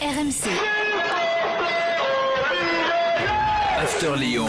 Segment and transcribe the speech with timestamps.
[0.00, 0.48] RMC.
[3.78, 4.46] After Lyon.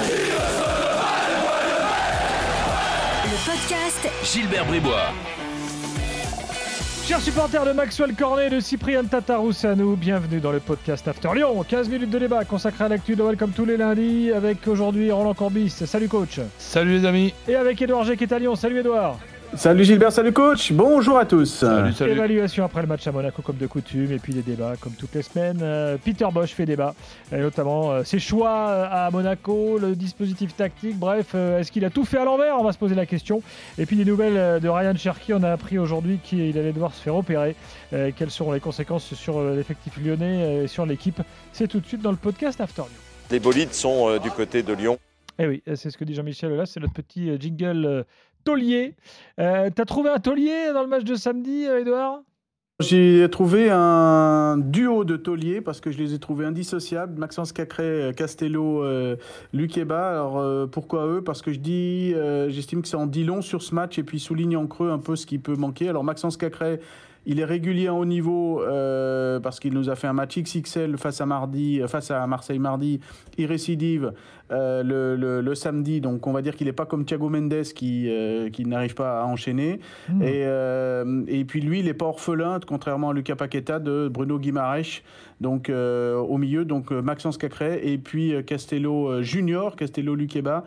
[3.26, 5.12] Le podcast Gilbert Bribois.
[7.06, 11.66] Chers supporters de Maxwell Cornet et de Cyprien Tataroussanou, bienvenue dans le podcast After Lyon.
[11.68, 15.34] 15 minutes de débat consacré à l'actu de comme tous les lundis avec aujourd'hui Roland
[15.34, 15.70] Corbis.
[15.70, 16.40] Salut coach.
[16.60, 17.34] Salut les amis.
[17.50, 18.56] Et avec Edouard G qui est à Lyon.
[18.56, 19.20] Salut Edouard.
[19.54, 21.46] Salut Gilbert, salut coach, bonjour à tous.
[21.46, 22.14] Salut, salut.
[22.14, 25.14] Évaluation après le match à Monaco comme de coutume et puis les débats comme toutes
[25.14, 25.60] les semaines.
[25.62, 26.96] Euh, Peter Bosch fait débat,
[27.34, 31.84] et notamment euh, ses choix euh, à Monaco, le dispositif tactique, bref, euh, est-ce qu'il
[31.84, 32.58] a tout fait à l'envers?
[32.58, 33.44] On va se poser la question.
[33.78, 37.02] Et puis les nouvelles de Ryan Cherky, on a appris aujourd'hui qu'il allait devoir se
[37.02, 37.56] faire opérer.
[37.92, 41.22] Quelles seront les conséquences sur l'effectif lyonnais et sur l'équipe?
[41.52, 43.02] C'est tout de suite dans le podcast After Lyon.
[43.30, 44.98] Les bolides sont du côté de Lyon.
[45.40, 48.06] Eh oui, c'est ce que dit Jean-Michel là, c'est notre petit jingle
[48.44, 48.96] taulier.
[49.40, 52.22] Euh, T'as trouvé un taulier dans le match de samedi, euh, Edouard
[52.80, 57.20] J'ai trouvé un duo de tauliers parce que je les ai trouvés indissociables.
[57.20, 59.16] Maxence Cacré, euh, Castello, euh,
[59.54, 60.10] Luqueba.
[60.12, 61.24] Alors euh, pourquoi eux?
[61.24, 64.04] Parce que je dis, euh, j'estime que ça en dit long sur ce match et
[64.04, 65.90] puis souligne en creux un peu ce qui peut manquer.
[65.90, 66.80] Alors Maxence Cacré,
[67.26, 70.98] il est régulier en haut niveau euh, parce qu'il nous a fait un match XXL
[70.98, 73.00] face à mardi, euh, face à Marseille mardi.
[73.38, 74.14] Il récidive
[74.52, 77.64] euh, le, le- le samedi, donc on va dire qu'il n'est pas comme Thiago Mendes
[77.76, 79.80] qui, euh, qui n'arrive pas à enchaîner.
[80.10, 80.22] Hmm.
[80.24, 85.02] Et, et puis lui, il n'est pas orphelin, contrairement à Lucas Paqueta, de Bruno Guimaraes,
[85.40, 90.64] donc au milieu, donc Maxence Cacré, et puis Castello Junior, Castello Luqueba.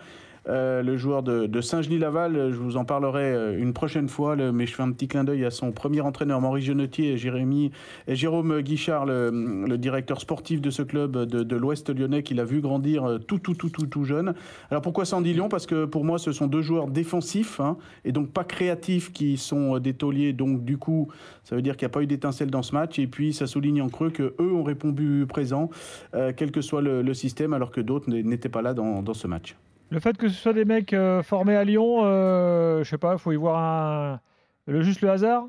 [0.49, 4.53] Euh, le joueur de, Saint-Genis-Laval, euh, je vous en parlerai euh, une prochaine fois, le-
[4.53, 7.71] mais je fais un petit clin d'œil à son premier entraîneur, Maurice Genetier, et, Jérémy,
[8.09, 12.61] et Jérôme Guichard, le, directeur sportif de ce club de, l'Ouest lyonnais, qu'il a vu
[12.61, 14.35] grandir euh, tout, tout, tout, tout, tout jeune.
[14.71, 15.49] Alors pourquoi Sandy Lyon?
[15.49, 19.37] Parce que pour moi, ce sont deux joueurs défensifs hein, et donc pas créatifs qui
[19.37, 20.33] sont euh, des tauliers.
[20.33, 21.09] Donc du coup,
[21.43, 22.99] ça veut dire qu'il n'y a pas eu d'étincelle dans ce match.
[22.99, 25.71] Et puis ça souligne en creux que eux ont répondu présent,
[26.15, 29.55] euh, quel que soit le, système, alors que d'autres n'étaient pas là dans ce match.
[29.95, 33.17] Le fait que ce soit des mecs euh, formés à Lyon, euh, je sais pas,
[33.17, 34.21] faut y voir un...
[34.67, 35.45] le, juste le hasard?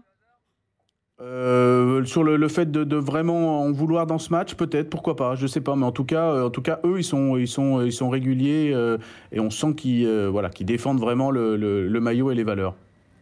[1.19, 5.15] Euh, sur le, le fait de, de vraiment en vouloir dans ce match, peut-être, pourquoi
[5.15, 7.37] pas, je sais pas, mais en tout cas, euh, en tout cas, eux, ils sont,
[7.37, 8.99] ils sont, ils sont réguliers euh,
[9.31, 12.43] et on sent qu'ils, euh, voilà, qu'ils défendent vraiment le, le- le maillot et les
[12.43, 12.75] valeurs.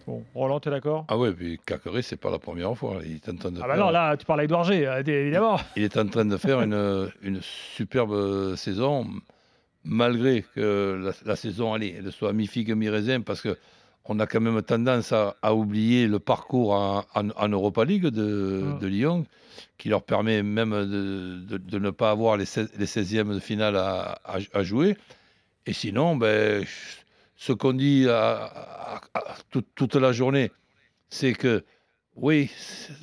[0.06, 1.06] Bon, Roland, t'es d'accord?
[1.08, 2.96] Ah ouais, puis Cacré, c'est pas la première fois.
[3.06, 4.86] Il est en train de Ah bah faire, non, là, tu parles à Edouard G,
[5.08, 5.56] évidemment.
[5.78, 9.06] il est en train de faire une, une superbe saison,
[9.84, 13.58] malgré que la, la saison, allez, elle soit mi-figue, mi-raisin, parce que
[14.06, 18.08] on a quand même tendance à, à oublier le parcours en, en- en Europa League
[18.08, 18.80] de, Ah.
[18.80, 19.26] de Lyon,
[19.78, 23.40] qui leur permet même de, de- de ne pas avoir les, 16, les 16e de
[23.40, 24.98] finale à, à- à jouer.
[25.66, 26.66] Et sinon, ben,
[27.38, 28.06] ce qu'on dit
[29.50, 30.52] toute- toute la journée,
[31.10, 31.64] c'est que
[32.16, 32.52] oui,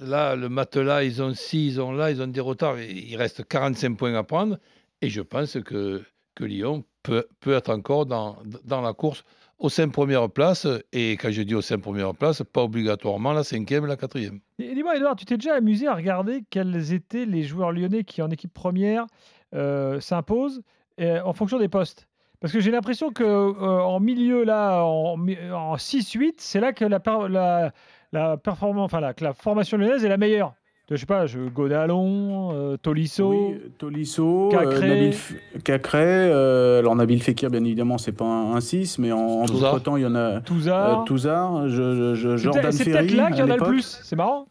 [0.03, 2.79] là, le matelas, ils ont ci, ils ont là, ils ont des retards.
[2.81, 4.59] Il reste 45 points à prendre.
[5.03, 6.03] Et je pense que,
[6.35, 9.25] que Lyon peut, peut être encore dans, dans la course
[9.59, 10.67] aux cinq premières places.
[10.93, 14.41] Et quand je dis aux cinq premières places, pas obligatoirement la cinquième, la quatrième.
[14.59, 18.23] Et dis-moi, Edouard, tu t'es déjà amusé à regarder quels étaient les joueurs lyonnais qui,
[18.23, 19.07] en équipe première,
[19.55, 20.63] euh, s'imposent
[21.01, 22.09] euh, en fonction des postes?
[22.41, 26.87] Parce que j'ai l'impression que euh, en milieu, là, en, en 6-8, c'est là que
[26.87, 27.73] la, la,
[28.13, 30.55] la performance, enfin, la, que la formation lyonnaise est la meilleure.
[30.91, 33.31] Je sais pas, je, Godalon, euh, Tolisso.
[33.31, 34.87] Oui, Tolisso, Cacré.
[34.87, 38.99] euh, Nabil F- Cacré, euh, alors Nabil Fekir, bien évidemment, c'est pas un, un 6,
[38.99, 39.73] mais en, en Touzard.
[39.75, 41.05] d'autres temps, il y en a euh, Touzard.
[41.05, 43.07] Touzard, je- je- Jordan peut-être- c'est Ferry.
[43.07, 44.01] peut-être là qu'il y en a le plus.
[44.03, 44.47] C'est marrant.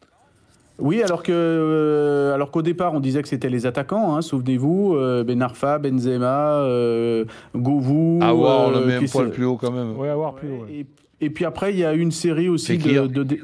[0.81, 4.95] Oui, alors que euh, alors qu'au départ, on disait que c'était les attaquants, hein, souvenez-vous,
[4.95, 8.19] euh, Ben Arfa, Benzema, euh, Govou.
[8.21, 9.97] Awar, on euh, le met un qui poil plus haut quand même.
[9.97, 10.47] Ouais, avoir plus.
[10.47, 10.71] ouais.
[10.71, 13.09] Et, et puis après, il y a une série aussi de, Fekir.
[13.09, 13.41] de, dé-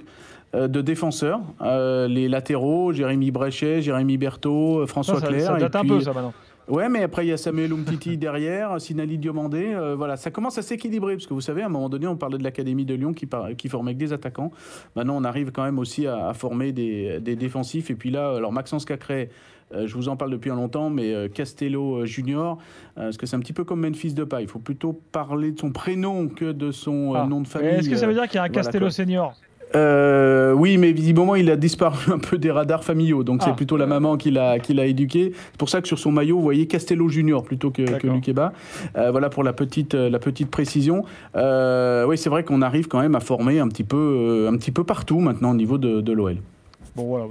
[0.67, 5.45] de défenseurs, euh, les latéraux, Jérémy Bréchet, Jérémy Berthaud, euh, Ça, François ça, Clair.
[5.47, 6.33] ça et date un peu, ça, maintenant.
[6.67, 9.71] Ouais, mais après, il y a Samuel Umtiti derrière, Sinali Diomandé.
[9.75, 12.15] euh, voilà, ça commence à s'équilibrer, parce que vous savez, à un moment donné, on
[12.15, 13.27] parlait de l'Académie de Lyon qui,
[13.69, 14.51] formait que des attaquants.
[14.95, 17.91] Maintenant, on arrive quand même aussi à, à former des, des défensifs.
[17.91, 19.29] Et puis là, alors Maxence Cacré,
[19.75, 22.57] euh, je vous en parle depuis un longtemps, mais euh, Castello euh, Junior,
[22.97, 24.41] euh, parce que c'est un petit peu comme Memphis Depay.
[24.43, 27.27] Il faut plutôt parler de son prénom que de son euh, Ah.
[27.27, 27.69] nom de famille.
[27.69, 28.91] Est-ce que ça veut euh, dire qu'il y a un voilà, Castello quoi.
[28.91, 29.33] senior?
[29.73, 33.23] Euh, oui, mais visiblement, il a disparu un peu des radars familiaux.
[33.23, 33.47] Donc, Ah.
[33.47, 35.31] c'est plutôt la maman qui l'a, qui l'a éduqué.
[35.33, 38.07] C'est pour ça que sur son maillot, vous voyez Castello Junior plutôt que, que.
[38.07, 38.53] Luqueba.
[38.97, 41.03] Euh, voilà pour la petite, euh, la petite précision.
[41.35, 44.71] Euh, oui, c'est vrai qu'on arrive quand même à former un petit peu, un petit
[44.71, 46.37] peu partout maintenant au niveau de, de l'OL.
[46.95, 47.25] Bon voilà,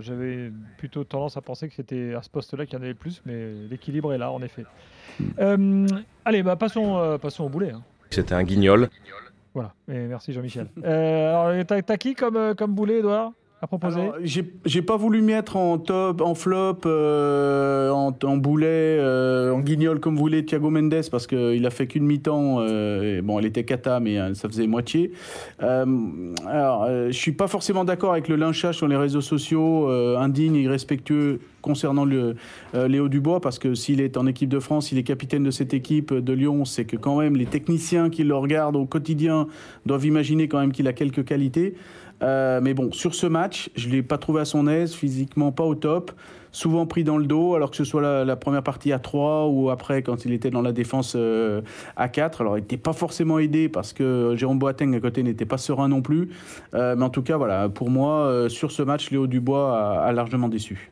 [0.00, 2.94] j'avais plutôt tendance à penser que c'était à ce poste-là qu'il y en avait le
[2.94, 4.64] plus, mais l'équilibre est là en effet.
[5.38, 5.86] Euh,
[6.24, 7.72] allez, bah passons, passons au boulet.
[7.72, 7.82] hein.
[8.08, 8.88] C'était un guignol.
[9.54, 10.68] Voilà, et merci Jean-Michel.
[10.82, 15.22] Euh, alors, t'as, t'as qui comme, euh, comme boulet, Edouard à proposer j'ai, pas voulu
[15.22, 20.68] mettre en top, en flop, euh, en, boulet, euh, en guignol comme vous voulez, Thiago
[20.68, 22.58] Mendes parce qu'il a fait qu'une mi-temps.
[22.60, 25.12] euh, bon, elle était cata, mais ça faisait moitié.
[25.60, 30.62] Alors, je suis pas forcément d'accord avec le lynchage sur les réseaux sociaux, indigne et
[30.62, 35.44] irrespectueux concernant Léo Dubois, parce que s'il est en équipe de France, s'il est capitaine
[35.44, 38.86] de cette équipe de Lyon, c'est que quand même les techniciens qui le regardent au
[38.86, 39.46] quotidien
[39.86, 41.74] doivent imaginer quand même qu'il a quelques qualités.
[42.22, 45.50] Euh, mais bon, sur ce match, je ne l'ai pas trouvé à son aise, physiquement
[45.52, 46.12] pas au top,
[46.52, 49.46] souvent pris dans le dos, alors que ce soit la, la première partie à 3
[49.48, 51.62] ou après quand il était dans la défense euh,
[51.96, 52.42] à 4.
[52.42, 55.88] Alors il n'était pas forcément aidé parce que Jérôme Boateng à côté n'était pas serein
[55.88, 56.28] non plus.
[56.74, 60.02] Euh, mais en tout cas, voilà, pour moi, euh, sur ce match, Léo Dubois a,
[60.06, 60.90] a largement déçu.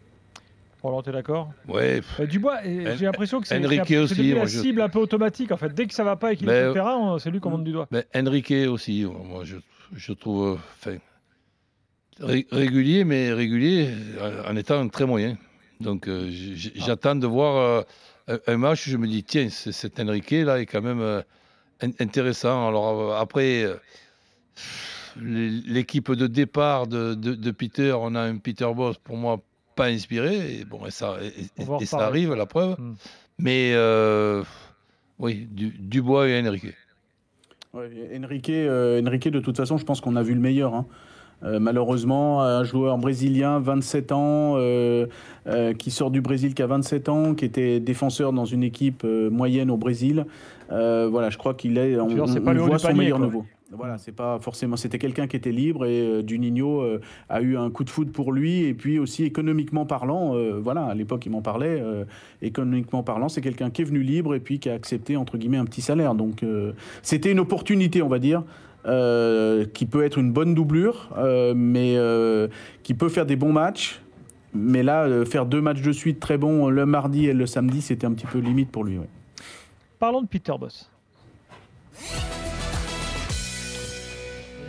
[0.83, 1.51] Roland, t'es d'accord?
[1.69, 3.59] Ouais, Euh, Dubois, j'ai l'impression que c'est
[3.99, 5.75] aussi, la je- cible un peu automatique en fait.
[5.75, 7.39] Dès que ça va pas et qu'il est Mais- sur le terrain, on- c'est lui
[7.39, 7.87] qu'on monte du doigt.
[7.91, 9.57] mais Enrique aussi, moi je,
[9.95, 10.97] je trouve euh, enfin,
[12.19, 15.37] ré- régulier, mais régulier euh, en étant très moyen.
[15.81, 16.83] Donc euh, Ah.
[16.87, 17.85] j'attends de voir
[18.29, 21.01] euh, un, match où je me dis, tiens, c'est- cet Enrique là est quand même
[21.01, 21.23] euh,
[21.83, 22.69] in- intéressant.
[22.69, 23.77] Alors euh, après, euh,
[25.21, 29.41] l'é- l'équipe de départ de, de- de Peter, on a un Peter Boss pour moi
[29.77, 30.61] pas inspiré.
[30.61, 32.77] Et bon, et ça, et- et arrive, la preuve.
[32.79, 32.95] Hmm.
[33.39, 34.43] Mais euh,
[35.19, 36.75] oui, du, Dubois et Enrique.
[37.73, 37.89] Ouais,
[38.23, 40.75] Enrique, euh, Enrique, de toute façon, je pense qu'on a vu le meilleur.
[40.75, 40.87] hein.
[41.43, 45.07] Euh, malheureusement, un joueur brésilien, 27 ans, euh,
[45.47, 49.05] euh, qui sort du Brésil, qui a 27 ans, qui était défenseur dans une équipe
[49.05, 50.27] moyenne au Brésil.
[50.71, 51.99] Voilà, je crois qu'il est.
[51.99, 53.27] On, on- pas le on voit son panier, meilleur quoi.
[53.27, 53.45] niveau.
[53.73, 54.77] Voilà, c'est pas forcément.
[54.77, 56.83] C'était quelqu'un qui était libre et Juninho
[57.29, 60.35] a eu un coup de foot pour lui et puis aussi économiquement parlant.
[60.61, 61.81] voilà, à l'époque il m'en parlait.
[62.43, 65.59] économiquement parlant, c'est quelqu'un qui est venu libre et puis qui a accepté entre guillemets
[65.59, 66.15] un petit salaire.
[66.15, 66.45] Donc
[67.03, 68.43] c'était une opportunité, on va dire.
[68.87, 72.49] Euh, qui peut être une bonne doublure, euh, mais euh,
[72.83, 74.01] qui peut faire des bons matchs.
[74.53, 78.07] Mais là, faire deux matchs de suite très bons le mardi et le samedi, c'était
[78.07, 78.99] un petit peu limite pour lui.
[80.01, 80.91] Parlons de Peter Boss.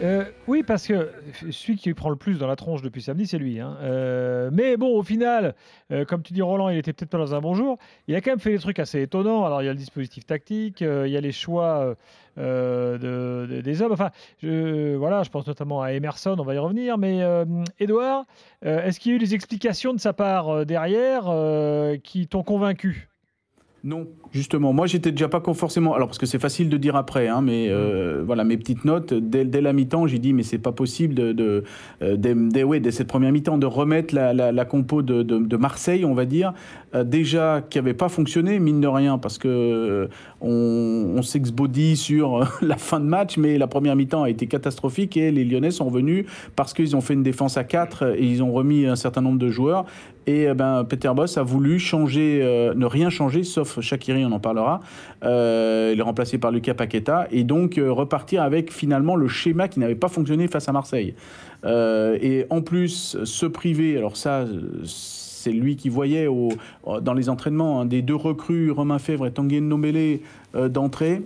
[0.01, 1.12] Euh, oui, parce que
[1.51, 3.59] celui qui prend le plus dans la tronche depuis samedi, c'est lui.
[3.59, 3.77] hein.
[3.81, 5.53] Euh, mais bon, au final,
[5.92, 7.77] euh, comme tu dis, Roland, il était peut-être pas dans un bon jour.
[8.07, 9.45] Il a quand même fait des trucs assez étonnants.
[9.45, 11.95] Alors, il y a le dispositif tactique, il y a les choix
[12.36, 13.92] de- de- des hommes.
[13.92, 14.09] Enfin,
[14.42, 16.98] je, voilà, je pense notamment à Emerson, on va y revenir.
[16.98, 17.19] Mais
[17.80, 18.25] Edouard,
[18.63, 21.25] est-ce qu'il y a eu des explications de sa part derrière
[22.03, 23.11] qui t'ont convaincu?
[23.83, 24.74] Non, justement.
[24.74, 25.95] Moi, j'étais déjà pas forcément.
[25.95, 29.12] Alors, parce que c'est facile de dire après, hein, mais euh, voilà, mes petites notes.
[29.12, 31.63] Dès, dès la mi-temps, j'ai dit, mais c'est pas possible de, de,
[32.04, 35.24] euh, dès, dès- ouais, dès cette première mi-temps, de remettre la, la- la compo de,
[35.24, 36.54] de- de Marseille, on va dire,
[36.94, 40.07] euh, déjà qui avait pas fonctionné, mine de rien, parce que euh,
[40.42, 45.18] on, on s'exbodie sur la fin de match, mais la première mi-temps a été catastrophique
[45.18, 46.25] et les Lyonnais sont revenus
[46.56, 49.39] parce qu'ils ont fait une défense à 4 et ils ont remis un certain nombre
[49.39, 49.86] de joueurs.
[50.28, 54.32] Et eh ben, Peter Boss a voulu changer, euh, ne rien changer, sauf Shakiri, on
[54.32, 54.80] en parlera.
[55.24, 57.28] Euh, il est remplacé par Lucas Paqueta.
[57.32, 61.16] Et donc euh, repartir avec finalement le schéma qui n'avait pas fonctionné face à Marseille.
[61.66, 66.28] Euh, et en plus, se priver, alors ça, euh, c'est lui qui voyait
[67.02, 70.20] dans les entraînements hein, des deux recrues, Romain Fèvre et Tanguy Ndombele,
[70.56, 71.22] euh, d'entrée.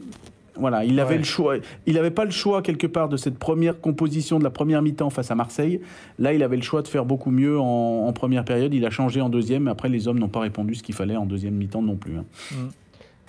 [0.57, 1.17] Voilà, il avait Ouais.
[1.17, 1.55] le choix.
[1.85, 5.09] Il n'avait pas le choix quelque part de cette première composition de la première mi-temps
[5.09, 5.81] face à Marseille.
[6.19, 8.73] Là, il avait le choix de faire beaucoup mieux en, en première période.
[8.73, 9.67] Il a changé en deuxième.
[9.67, 12.17] Après, les hommes n'ont pas répondu ce qu'il fallait en deuxième mi-temps non plus.
[12.17, 12.25] hein.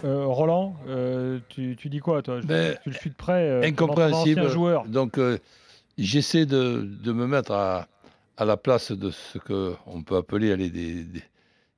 [0.04, 2.40] Euh, Roland, euh, tu, tu dis quoi toi?
[2.40, 4.48] Je- Ben, Tu le suis de près euh, incompréhensible.
[4.48, 4.84] joueur.
[4.84, 5.38] Donc, euh,
[5.96, 7.88] j'essaie de, de me mettre à,
[8.36, 11.22] à la place de ce qu'on peut appeler allez, des, des,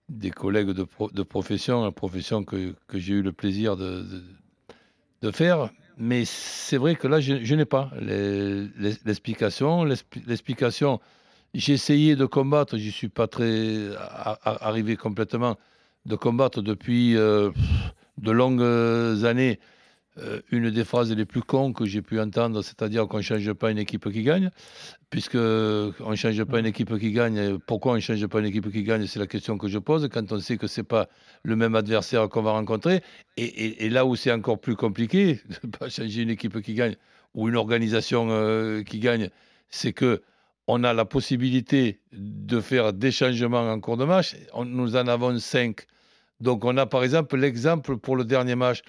[0.09, 4.01] des collègues de, pro- de profession, une profession que, que j'ai eu le plaisir de,
[4.03, 4.23] de,
[5.23, 5.71] de faire.
[5.97, 9.85] Mais c'est vrai que là, je, je n'ai pas l'explication.
[9.85, 11.01] L'expli- L'explication,
[11.55, 13.89] j'ai essayé de combattre, j'y suis pas très
[14.45, 15.57] arrivé complètement,
[16.07, 17.51] de combattre depuis euh,
[18.19, 19.59] de longues années
[20.19, 23.53] euh, une des phrases les plus cons que j'ai pu entendre, c'est-à-dire qu'on ne change
[23.53, 24.51] pas une équipe qui gagne,
[25.11, 27.59] puisque on ne change pas une équipe qui gagne.
[27.59, 30.09] Pourquoi on ne change pas une équipe qui gagne C'est la question que je pose
[30.13, 31.09] quand on sait que ce n'est pas
[31.43, 33.03] le même adversaire qu'on va rencontrer.
[33.37, 36.97] Et, là où c'est encore plus compliqué de ne pas changer une équipe qui gagne
[37.35, 39.31] ou une organisation euh, qui gagne,
[39.71, 40.23] c'est que
[40.67, 44.37] on a la possibilité de faire des changements en cours de match.
[44.67, 45.87] Nous en avons cinq.
[46.41, 48.83] Donc on a par exemple l'exemple pour le dernier match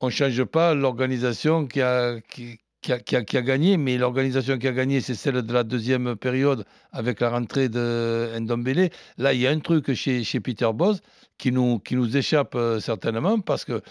[0.00, 2.58] on ne change pas l'organisation qui a, qui,
[2.90, 5.64] a, qui a- qui a gagné, mais l'organisation qui a gagné, c'est celle de la
[5.64, 8.90] deuxième période avec la rentrée de Ndombele.
[9.18, 11.00] Là, il y a un truc chez, chez Peter Bosz
[11.38, 13.82] qui nous, qui nous échappe euh, certainement parce que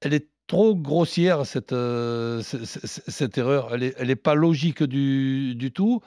[0.00, 3.74] elle est trop grossière, cette, euh, cette erreur.
[3.74, 6.00] Elle n'est elle est pas logique du, du tout.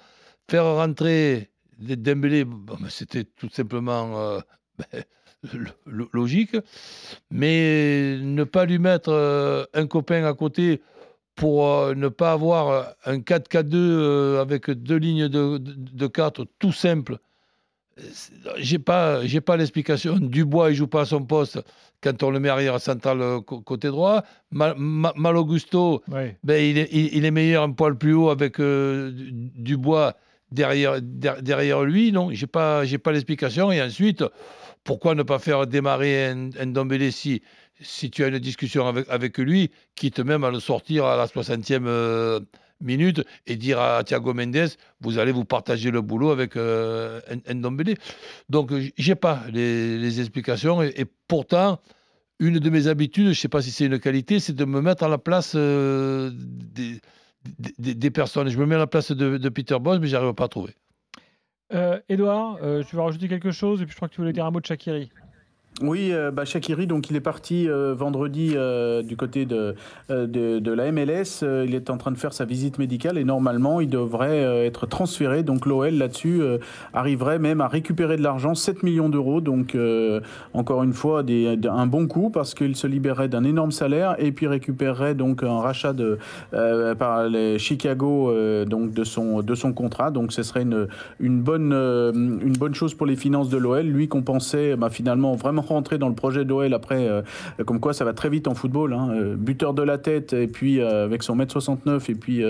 [0.49, 2.45] Faire rentrer Dembélé,
[2.89, 4.39] c'était tout simplement
[4.77, 5.03] ben,
[5.85, 6.55] logique.
[7.29, 10.81] Mais ne pas lui mettre un copain à côté
[11.35, 17.17] pour ne pas avoir un 4-4-2 avec deux lignes de, de, 4 tout simple.
[18.57, 20.17] J'ai pas, j'ai pas l'explication.
[20.17, 21.59] Dubois, il joue pas à son poste
[22.01, 24.23] quand on le met arrière central côté droit.
[24.51, 30.15] Mal, Mal Augusto, ben, il, est, il, est, meilleur un poil plus haut avec Dubois
[30.51, 32.11] derrière, derrière lui.
[32.11, 33.71] Non, j'ai pas, j'ai pas l'explication.
[33.71, 34.23] Et ensuite,
[34.83, 36.73] pourquoi ne pas faire démarrer un, un
[37.83, 41.25] si, tu as une discussion avec, avec lui, quitte même à le sortir à la
[41.25, 42.39] 60e euh,
[42.79, 47.95] minute et dire à Thiago Mendes, vous allez vous partager le boulot avec euh, Ndombele.
[48.49, 51.79] Donc, j'ai pas les, explications et, pourtant,
[52.39, 54.81] une de mes habitudes, je ne sais pas si c'est une qualité, c'est de me
[54.81, 56.99] mettre à la place euh, des,
[57.79, 58.49] des, personnes.
[58.49, 60.75] Je me mets à la place de, Peter Boss, mais j'arrive pas à trouver.
[62.09, 63.81] Edouard, euh, tu veux rajouter quelque chose?
[63.81, 65.09] Et puis je crois que tu voulais dire un mot de Shakiri.
[65.81, 69.75] Oui, euh, bah, Shakiri, donc il est parti euh, vendredi euh, du côté de,
[70.09, 71.43] la MLS.
[71.65, 75.43] il est en train de faire sa visite médicale et normalement il devrait être transféré.
[75.43, 76.41] Donc l'OL là-dessus
[76.93, 79.41] arriverait même à récupérer de l'argent, 7 millions d'euros.
[79.41, 79.77] Donc
[80.53, 84.47] encore une fois un bon coup parce qu'il se libérerait d'un énorme salaire et puis
[84.47, 85.93] récupérerait donc un rachat
[86.51, 88.33] par les Chicago
[88.65, 90.11] donc de son, de son contrat.
[90.11, 90.87] Donc ce serait une,
[91.19, 93.85] une, bonne, une bonne chose pour les finances de l'OL.
[93.85, 97.21] Lui qu'on pensait bah, finalement vraiment rentrer dans le projet d'OL après, euh,
[97.65, 98.93] comme quoi ça va très vite en football.
[98.93, 99.09] Hein.
[99.13, 102.43] Euh, buteur de la tête, et puis euh, avec son mètre 69, et puis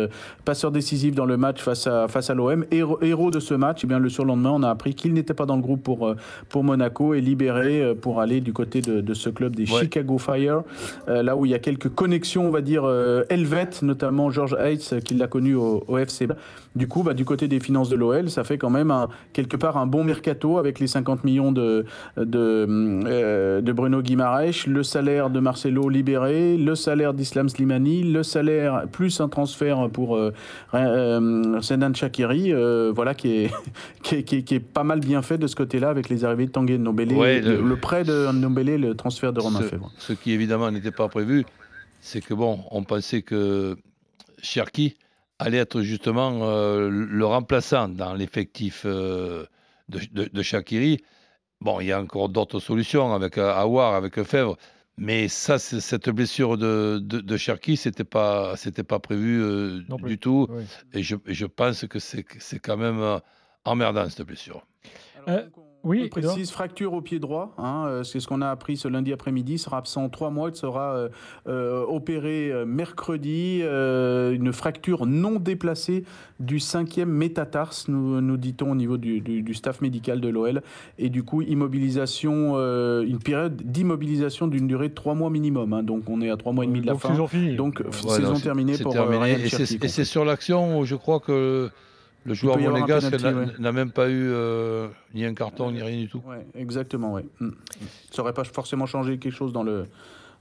[0.46, 2.66] passeur décisif dans le match face à, face à l'OM.
[2.72, 5.34] Héros, héros, de ce match, et eh bien le surlendemain, on a appris qu'il n'était
[5.34, 6.14] pas dans le groupe pour,
[6.50, 10.64] pour Monaco et libéré pour aller du côté de, ce club des Chicago Fire,
[11.08, 12.90] là où il y a quelques connexions, on va dire,
[13.30, 16.28] helvètes, notamment George Hayes, qui l'a connu au, au, FC.
[16.76, 19.58] Du coup, bah, du côté des finances de l'OL, ça fait quand même un, quelque
[19.58, 21.86] part un bon mercato avec les 50 millions de,
[22.18, 22.66] de,
[23.06, 28.88] euh, de Bruno Guimaraes, le salaire de Marcelo libéré, le salaire d'Islam Slimani, le salaire
[28.92, 30.34] plus un transfert pour euh,
[30.74, 33.52] euh Senan Shakiri, euh, voilà qui est,
[34.04, 36.52] qui est, qui, est, pas mal bien fait de ce côté-là avec les arrivées de
[36.52, 39.92] Tanguy Ndombele, le, prêt de Ndombele, le transfert de Romain ce, Fèvre.
[39.98, 41.46] Ce qui évidemment n'était pas prévu,
[42.00, 43.76] c'est que bon, on pensait que
[44.42, 44.96] Cherki
[45.40, 46.32] allait être justement
[46.90, 49.48] le remplaçant dans l'effectif de,
[49.90, 51.00] de, de Shakiri.
[51.62, 54.58] Bon, il y a encore d'autres solutions avec euh, Awar, avec Fèvre.
[54.98, 60.18] Mais ça, cette blessure de, de, de Cherki, c'était pas, c'était pas prévu euh, du
[60.18, 60.48] tout.
[60.94, 62.24] Et, je, je, pense que c'est,
[62.62, 63.20] quand même euh,
[63.64, 64.66] emmerdant cette blessure.
[65.84, 67.56] Oui, précise fracture au pied droit.
[67.58, 69.54] Hein, euh, c'est ce qu'on a appris ce lundi après-midi.
[69.54, 70.50] Il sera absent trois mois.
[70.50, 71.10] Il sera euh,
[71.48, 73.62] euh, opéré mercredi.
[73.62, 76.04] une fracture non déplacée
[76.40, 80.62] du cinquième métatarse, nous, nous dit-on au niveau du, du, staff médical de l'OL.
[80.98, 82.56] Et du coup, immobilisation,
[83.02, 85.74] une période d'immobilisation d'une durée de trois mois minimum.
[85.74, 85.84] Hein.
[85.84, 87.10] donc on est à trois mois et demi de la fin.
[87.10, 87.56] Saison finie.
[87.56, 89.38] Donc saison terminée pour terminé.
[89.44, 91.70] Et c'est sur l'action où je crois que
[92.24, 93.16] le joueur monégasque
[93.60, 96.22] n'a même pas eu euh, ni un carton ni rien du tout.
[96.26, 97.24] Ouais, exactement, oui.
[97.40, 97.50] Mm.
[98.12, 99.88] Ça n'aurait pas forcément changé quelque chose dans le,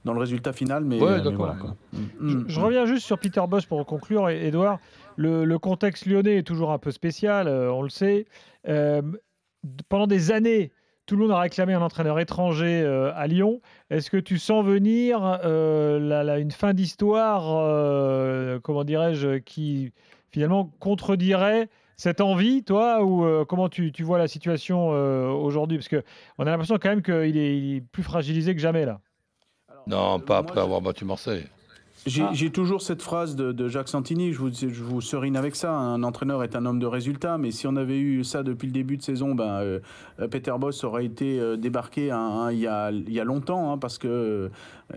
[0.05, 1.55] dans le résultat final, mais, ouais, voilà,
[1.93, 2.45] mm.
[2.47, 4.79] je, reviens juste sur Peter Boss pour conclure, Edouard.
[5.17, 8.25] Le, le, contexte lyonnais est toujours un peu spécial, euh, on le sait.
[8.67, 9.01] Euh,
[9.89, 10.71] pendant des années,
[11.07, 12.85] tout le monde a réclamé un entraîneur étranger
[13.15, 13.59] à Lyon.
[13.89, 19.91] Est-ce que tu sens venir la, une fin d'histoire, comment dirais-je, qui
[20.31, 25.77] finalement contredirait cette envie, toi, ou euh, comment tu, vois la situation euh, aujourd'hui?
[25.77, 28.99] Parce qu'on a l'impression quand même qu'il est, plus fragilisé que jamais là.
[29.85, 31.45] non, pas après avoir battu Marseille.
[32.07, 32.31] Ah.
[32.33, 36.01] J'ai toujours cette phrase de, Jacques Santini, je vous, je vous, serine avec ça, un
[36.01, 38.97] entraîneur est un homme de résultats, mais si on avait eu ça depuis le début
[38.97, 39.79] de saison, ben, euh,
[40.31, 43.99] Peter Boss aurait été euh, débarqué il, y a, il, y a, longtemps, hein, parce
[43.99, 44.49] que euh,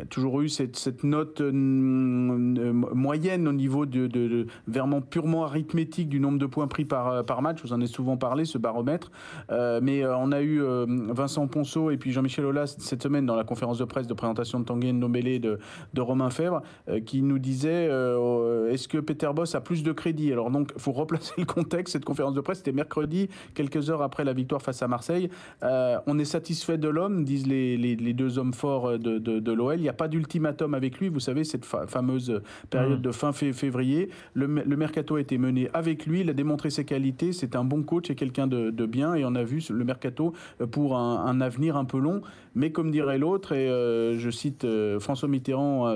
[0.08, 6.38] toujours eu cette, cette note moyenne au niveau de, de, vraiment purement arithmétique du nombre
[6.38, 9.10] de points pris par, par match, vous en avez souvent parlé, ce baromètre,
[9.50, 13.78] mais on a eu Vincent Ponceau et puis Jean-Michel Aulas cette semaine dans la conférence
[13.78, 15.58] de presse de présentation de Tanguy Ndombele de,
[15.92, 16.62] de Romain Fèvre,
[16.93, 20.32] euh, qui nous disait euh, est-ce que Peter Boss a plus de crédit?
[20.32, 21.92] Alors donc, il faut replacer le contexte.
[21.92, 25.30] Cette conférence de presse, c'était mercredi, quelques heures après la victoire face à Marseille.
[25.62, 29.76] Euh, on est satisfait de l'homme, disent les, les, deux hommes forts de, de, l'OL.
[29.76, 31.08] Il n'y a pas d'ultimatum avec lui.
[31.08, 33.02] Vous savez, cette fameuse période mmh.
[33.02, 34.10] de fin février.
[34.34, 36.20] Le, le, mercato a été mené avec lui.
[36.20, 37.32] Il a démontré ses qualités.
[37.32, 39.14] C'est un bon coach et quelqu'un de, bien.
[39.14, 40.32] Et on a vu le mercato
[40.70, 42.22] pour un, un avenir un peu long.
[42.54, 44.66] Mais comme dirait l'autre, et je cite
[45.00, 45.92] François Mitterrand,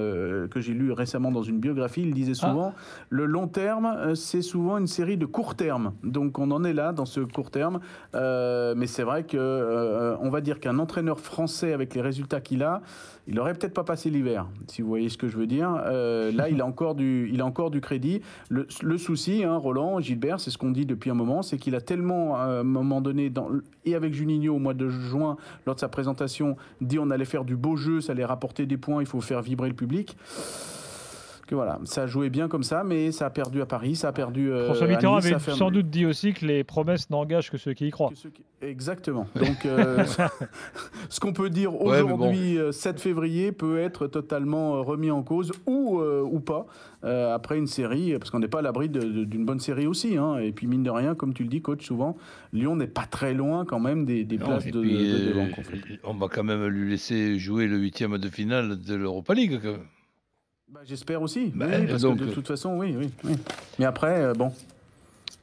[0.50, 2.74] que j'ai lu lu récemment dans une biographie, il disait souvent
[3.10, 5.92] le long terme, euh, c'est souvent une série de court terme.
[6.02, 7.80] Donc on en est là dans ce court terme.
[8.14, 12.40] Euh, mais c'est vrai que euh, on va dire qu'un entraîneur français avec les résultats
[12.40, 12.82] qu'il a,
[13.26, 15.82] il aurait peut-être pas passé l'hiver, si vous voyez ce que je veux dire.
[15.84, 18.22] Euh, là, il a encore du, il a encore du crédit.
[18.48, 21.74] Le, le souci, hein, Roland, Gilbert, c'est ce qu'on dit depuis un moment, c'est qu'il
[21.74, 23.50] a tellement, à un moment donné, dans,
[23.84, 27.44] et avec Juninho au mois de juin, lors de sa présentation, dit on allait faire
[27.44, 30.16] du beau jeu, ça allait rapporter des points, il faut faire vibrer le public.
[31.48, 34.12] Que voilà, ça joué bien comme ça, mais ça a perdu à Paris, ça a
[34.12, 34.52] perdu.
[34.52, 37.56] euh, François à Mitterrand Nice, avait sans doute dit aussi que les promesses n'engagent que
[37.56, 38.10] ceux qui y croient.
[38.14, 39.26] qui- Exactement.
[39.34, 40.04] Donc, euh,
[41.08, 45.22] ce qu'on peut dire Ouais, aujourd'hui, euh, 7 février, peut être totalement euh, remis en
[45.22, 46.66] cause ou, euh, ou pas
[47.04, 50.18] euh, après une série, parce qu'on n'est pas à l'abri d'une bonne série aussi.
[50.18, 50.36] hein.
[50.38, 52.18] Et puis, mine de rien, comme tu le dis, coach, souvent,
[52.52, 55.04] Lyon n'est pas très loin quand même des, des Non, places de, puis, de- de
[55.14, 55.78] euh, devant, en fait.
[56.04, 59.60] on va quand même lui laisser jouer le huitième de finale de l'Europa League.
[59.62, 59.80] quand même.
[60.70, 61.50] Bah, J'espère aussi.
[61.54, 63.10] Bah, Oui, oui, parce donc, que de euh, toute façon, oui, oui.
[63.24, 63.36] oui.
[63.78, 64.52] Mais après, euh, bon,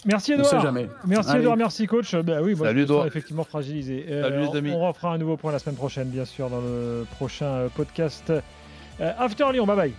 [0.06, 0.62] Merci on ne Edouard.
[0.62, 0.88] sait jamais.
[1.08, 1.40] Merci Allez.
[1.42, 2.14] Edouard, merci coach.
[2.16, 3.08] Bah oui, moi, Salut, Edouard.
[3.08, 4.06] effectivement fragilisé.
[4.08, 4.72] Euh, Salut, les amis.
[4.72, 8.30] On refera un nouveau point la semaine prochaine, bien sûr, dans le prochain podcast.
[8.30, 9.94] Euh, After Lyon, bye bye.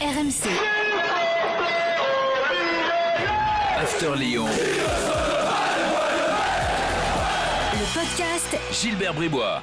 [0.00, 0.48] RMC,
[3.82, 4.46] After Lyon.
[7.74, 9.62] le podcast Gilbert Bribois.